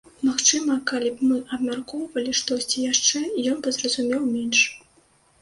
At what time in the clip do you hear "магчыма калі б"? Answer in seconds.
0.27-1.27